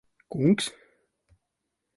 Kungs? 0.31 0.65